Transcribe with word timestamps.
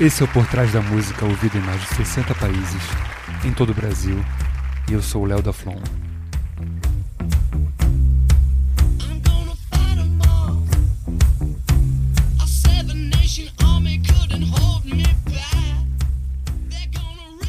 Esse 0.00 0.22
é 0.22 0.24
o 0.24 0.28
Por 0.28 0.46
Trás 0.46 0.72
da 0.72 0.80
Música, 0.80 1.26
ouvido 1.26 1.58
em 1.58 1.60
mais 1.60 1.78
de 1.82 1.88
60 1.88 2.34
países, 2.36 2.82
em 3.44 3.52
todo 3.52 3.68
o 3.68 3.74
Brasil. 3.74 4.16
E 4.88 4.94
eu 4.94 5.02
sou 5.02 5.24
o 5.24 5.26
Léo 5.26 5.42
da 5.42 5.52
Flon. 5.52 5.76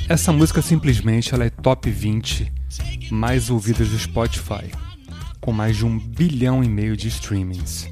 Essa 0.10 0.34
música 0.34 0.62
simplesmente 0.62 1.34
ela 1.34 1.46
é 1.46 1.50
top 1.50 1.90
20 1.90 2.52
mais 3.10 3.50
ouvidas 3.50 3.88
do 3.88 3.98
Spotify, 3.98 4.70
com 5.40 5.54
mais 5.54 5.78
de 5.78 5.86
um 5.86 5.98
bilhão 5.98 6.62
e 6.62 6.68
meio 6.68 6.98
de 6.98 7.08
streamings. 7.08 7.88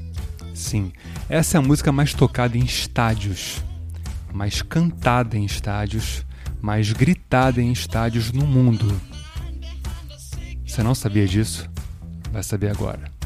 Sim, 0.52 0.92
essa 1.30 1.56
é 1.56 1.58
a 1.58 1.62
música 1.62 1.90
mais 1.90 2.12
tocada 2.12 2.58
em 2.58 2.64
estádios 2.64 3.62
mais 4.32 4.62
cantada 4.62 5.36
em 5.36 5.44
estádios, 5.44 6.24
mais 6.60 6.92
gritada 6.92 7.60
em 7.60 7.72
estádios 7.72 8.32
no 8.32 8.46
mundo. 8.46 9.00
Você 10.66 10.82
não 10.82 10.94
sabia 10.94 11.26
disso? 11.26 11.68
Vai 12.32 12.42
saber 12.42 12.70
agora. 12.70 13.19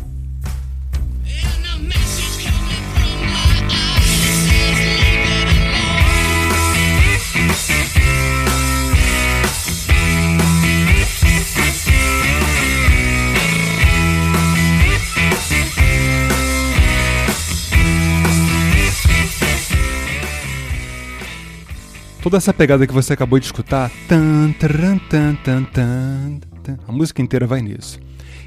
Toda 22.24 22.38
essa 22.38 22.54
pegada 22.54 22.86
que 22.86 22.92
você 22.94 23.12
acabou 23.12 23.38
de 23.38 23.44
escutar, 23.44 23.90
tan, 24.08 24.50
tan, 24.52 24.96
tan, 25.10 25.34
tan, 25.34 25.64
tan, 25.66 26.78
a 26.88 26.90
música 26.90 27.20
inteira 27.20 27.46
vai 27.46 27.60
nisso. 27.60 28.00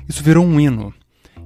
Isso 0.10 0.24
virou 0.24 0.44
um 0.44 0.60
hino. 0.60 0.92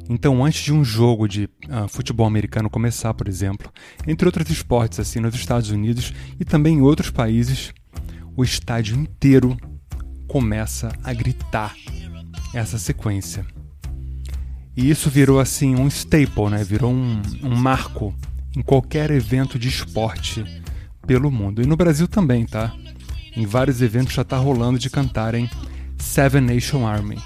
Então, 0.09 0.45
antes 0.45 0.63
de 0.63 0.71
um 0.71 0.81
jogo 0.81 1.27
de 1.27 1.49
uh, 1.67 1.89
futebol 1.89 2.25
americano 2.25 2.69
começar, 2.69 3.13
por 3.13 3.27
exemplo, 3.27 3.69
entre 4.07 4.25
outros 4.25 4.49
esportes 4.49 4.97
assim 4.97 5.19
nos 5.19 5.35
Estados 5.35 5.71
Unidos 5.71 6.13
e 6.39 6.45
também 6.45 6.77
em 6.77 6.81
outros 6.81 7.09
países, 7.09 7.73
o 8.33 8.45
estádio 8.45 8.95
inteiro 8.95 9.57
começa 10.25 10.89
a 11.03 11.13
gritar 11.13 11.75
essa 12.53 12.77
sequência. 12.77 13.45
E 14.77 14.89
isso 14.89 15.09
virou 15.09 15.37
assim 15.37 15.75
um 15.75 15.87
staple, 15.89 16.49
né? 16.49 16.63
Virou 16.63 16.93
um, 16.93 17.21
um 17.43 17.57
marco 17.57 18.15
em 18.55 18.61
qualquer 18.61 19.11
evento 19.11 19.59
de 19.59 19.67
esporte 19.67 20.45
pelo 21.11 21.29
mundo. 21.29 21.61
E 21.61 21.65
no 21.65 21.75
Brasil 21.75 22.07
também, 22.07 22.45
tá? 22.45 22.73
Em 23.35 23.45
vários 23.45 23.81
eventos 23.81 24.13
já 24.13 24.23
tá 24.23 24.37
rolando 24.37 24.79
de 24.79 24.89
cantarem 24.89 25.49
Seven 25.97 26.39
Nation 26.39 26.87
Army. 26.87 27.17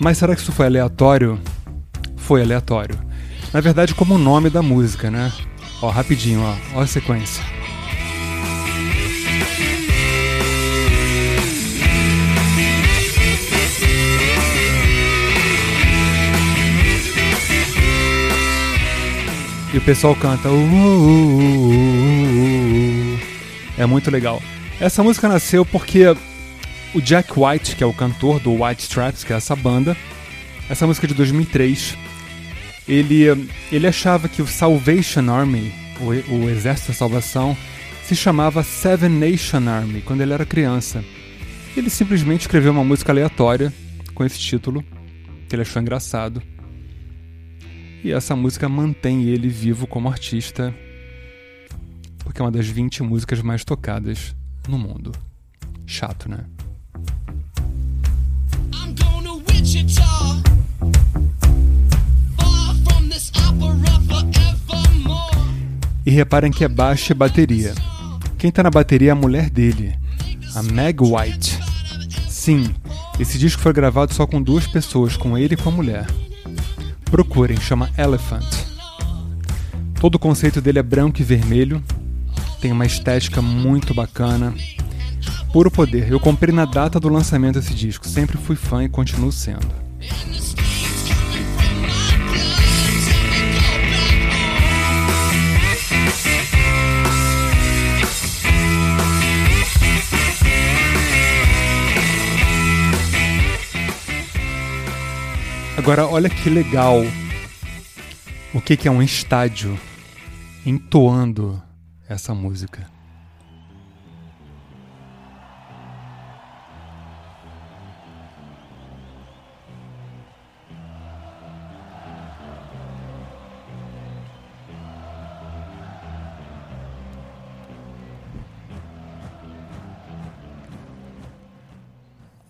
Mas 0.00 0.16
será 0.16 0.34
que 0.34 0.40
isso 0.40 0.52
foi 0.52 0.64
aleatório? 0.64 1.38
Foi 2.16 2.40
aleatório. 2.40 2.98
Na 3.52 3.60
verdade, 3.60 3.94
como 3.94 4.14
o 4.14 4.18
nome 4.18 4.48
da 4.48 4.62
música, 4.62 5.10
né? 5.10 5.30
Ó, 5.82 5.90
rapidinho, 5.90 6.40
ó, 6.40 6.56
ó 6.76 6.80
a 6.80 6.86
sequência. 6.86 7.57
E 19.78 19.80
o 19.80 19.84
pessoal 19.84 20.16
canta. 20.16 20.48
Uh, 20.48 20.54
uh, 20.54 21.68
uh, 23.14 23.18
é 23.78 23.86
muito 23.86 24.10
legal. 24.10 24.42
Essa 24.80 25.04
música 25.04 25.28
nasceu 25.28 25.64
porque 25.64 26.02
o 26.92 27.00
Jack 27.00 27.32
White, 27.36 27.76
que 27.76 27.84
é 27.84 27.86
o 27.86 27.92
cantor 27.92 28.40
do 28.40 28.64
White 28.64 28.82
Stripes, 28.82 29.22
que 29.22 29.32
é 29.32 29.36
essa 29.36 29.54
banda, 29.54 29.96
essa 30.68 30.84
música 30.84 31.06
é 31.06 31.08
de 31.08 31.14
2003, 31.14 31.96
ele, 32.88 33.48
ele 33.70 33.86
achava 33.86 34.28
que 34.28 34.42
o 34.42 34.48
Salvation 34.48 35.30
Army, 35.30 35.72
o, 36.00 36.06
o 36.34 36.50
Exército 36.50 36.88
da 36.88 36.94
Salvação, 36.94 37.56
se 38.02 38.16
chamava 38.16 38.64
Seven 38.64 39.10
Nation 39.10 39.68
Army 39.68 40.02
quando 40.02 40.22
ele 40.22 40.32
era 40.32 40.44
criança. 40.44 41.04
Ele 41.76 41.88
simplesmente 41.88 42.40
escreveu 42.40 42.72
uma 42.72 42.82
música 42.82 43.12
aleatória 43.12 43.72
com 44.12 44.24
esse 44.24 44.40
título, 44.40 44.84
que 45.48 45.54
ele 45.54 45.62
achou 45.62 45.80
engraçado. 45.80 46.42
E 48.02 48.12
essa 48.12 48.36
música 48.36 48.68
mantém 48.68 49.24
ele 49.24 49.48
vivo 49.48 49.86
como 49.86 50.08
artista, 50.08 50.74
porque 52.20 52.40
é 52.40 52.44
uma 52.44 52.50
das 52.50 52.68
20 52.68 53.02
músicas 53.02 53.42
mais 53.42 53.64
tocadas 53.64 54.36
no 54.68 54.78
mundo. 54.78 55.12
Chato, 55.84 56.28
né? 56.28 56.44
E 66.06 66.10
reparem 66.10 66.50
que 66.50 66.64
é 66.64 66.68
baixa 66.68 67.12
e 67.12 67.16
bateria. 67.16 67.74
Quem 68.38 68.50
tá 68.50 68.62
na 68.62 68.70
bateria 68.70 69.10
é 69.10 69.12
a 69.12 69.16
mulher 69.16 69.50
dele, 69.50 69.94
a 70.54 70.62
Meg 70.62 71.02
White. 71.02 71.58
Sim, 72.28 72.72
esse 73.18 73.36
disco 73.36 73.60
foi 73.60 73.72
gravado 73.72 74.14
só 74.14 74.26
com 74.26 74.40
duas 74.40 74.66
pessoas, 74.66 75.16
com 75.16 75.36
ele 75.36 75.54
e 75.54 75.56
com 75.56 75.68
a 75.68 75.72
mulher. 75.72 76.06
Procurem, 77.10 77.58
chama 77.58 77.90
Elephant. 77.96 78.44
Todo 80.00 80.16
o 80.16 80.18
conceito 80.18 80.60
dele 80.60 80.78
é 80.78 80.82
branco 80.82 81.20
e 81.20 81.24
vermelho, 81.24 81.82
tem 82.60 82.70
uma 82.70 82.86
estética 82.86 83.40
muito 83.40 83.94
bacana. 83.94 84.54
Puro 85.52 85.70
poder. 85.70 86.10
Eu 86.10 86.20
comprei 86.20 86.54
na 86.54 86.64
data 86.64 87.00
do 87.00 87.08
lançamento 87.08 87.58
desse 87.58 87.74
disco, 87.74 88.06
sempre 88.06 88.36
fui 88.36 88.56
fã 88.56 88.84
e 88.84 88.88
continuo 88.88 89.32
sendo. 89.32 89.87
Agora, 105.88 106.06
olha 106.06 106.28
que 106.28 106.50
legal 106.50 106.98
o 108.52 108.60
que, 108.60 108.76
que 108.76 108.86
é 108.86 108.90
um 108.90 109.02
estádio 109.02 109.80
entoando 110.66 111.62
essa 112.06 112.34
música. 112.34 112.86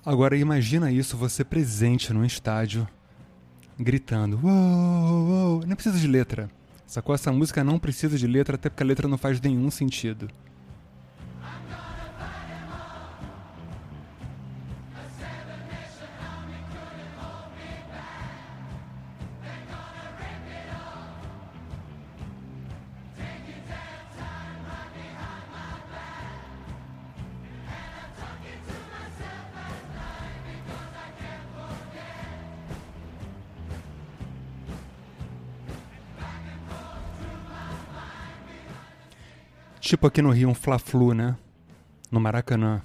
Agora 0.05 0.37
imagina 0.37 0.91
isso 0.91 1.17
você 1.17 1.45
presente 1.45 2.13
num 2.13 2.25
estádio 2.25 2.85
gritando. 3.79 4.39
Uou, 4.43 5.29
uou, 5.29 5.67
Não 5.67 5.77
precisa 5.77 5.99
de 5.99 6.07
letra. 6.07 6.51
Sacou? 6.87 7.15
Essa 7.15 7.31
música 7.31 7.63
não 7.63 7.79
precisa 7.79 8.17
de 8.17 8.27
letra, 8.27 8.55
até 8.55 8.69
porque 8.71 8.83
a 8.83 8.87
letra 8.87 9.07
não 9.07 9.19
faz 9.19 9.41
nenhum 9.41 9.71
sentido. 9.71 10.29
Tipo 39.89 40.07
aqui 40.07 40.21
no 40.21 40.31
Rio, 40.31 40.51
um 40.51 40.55
Fla-Flu, 40.55 41.15
né? 41.15 41.35
No 42.11 42.21
Maracanã. 42.21 42.83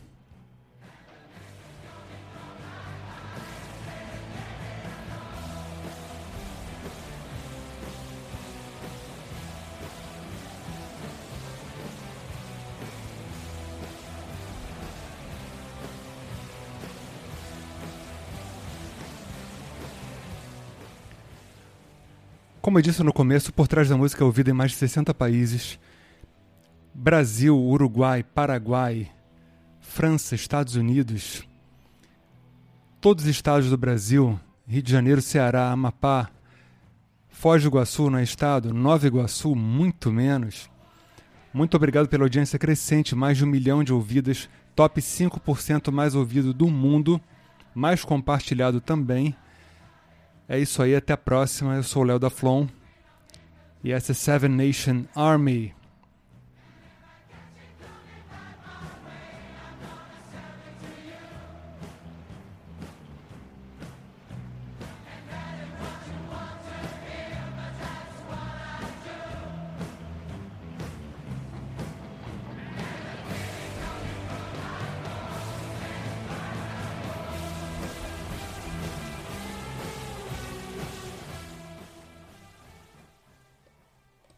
Como 22.61 22.77
eu 22.77 22.81
disse 22.81 23.03
no 23.03 23.11
começo, 23.11 23.51
por 23.51 23.67
trás 23.67 23.89
da 23.89 23.97
música 23.97 24.23
é 24.23 24.25
ouvida 24.25 24.51
em 24.51 24.53
mais 24.53 24.71
de 24.71 24.77
60 24.77 25.13
países 25.13 25.77
Brasil, 26.93 27.57
Uruguai, 27.57 28.23
Paraguai, 28.23 29.11
França, 29.79 30.35
Estados 30.35 30.75
Unidos, 30.75 31.47
todos 33.01 33.25
os 33.25 33.29
estados 33.29 33.69
do 33.69 33.77
Brasil, 33.77 34.39
Rio 34.67 34.81
de 34.81 34.91
Janeiro, 34.91 35.21
Ceará, 35.21 35.71
Amapá, 35.71 36.29
Foz 37.29 37.61
do 37.63 37.67
Iguaçu 37.67 38.09
não 38.09 38.19
é 38.19 38.23
estado, 38.23 38.73
Nova 38.73 39.05
Iguaçu 39.05 39.55
muito 39.55 40.11
menos. 40.11 40.69
Muito 41.53 41.75
obrigado 41.75 42.07
pela 42.07 42.23
audiência 42.23 42.57
crescente, 42.57 43.15
mais 43.15 43.37
de 43.37 43.43
um 43.43 43.47
milhão 43.47 43.83
de 43.83 43.91
ouvidas, 43.91 44.47
top 44.75 45.01
5% 45.01 45.91
mais 45.91 46.15
ouvido 46.15 46.53
do 46.53 46.69
mundo, 46.69 47.19
mais 47.75 48.05
compartilhado 48.05 48.79
também. 48.79 49.35
É 50.47 50.59
isso 50.59 50.81
aí, 50.81 50.95
até 50.95 51.13
a 51.13 51.17
próxima. 51.17 51.75
Eu 51.75 51.83
sou 51.83 52.03
o 52.03 52.05
Léo 52.05 52.19
da 52.19 52.29
Flon 52.29 52.67
e 53.83 53.91
essa 53.91 54.13
é 54.13 54.15
Seven 54.15 54.49
Nation 54.49 55.03
Army. 55.15 55.73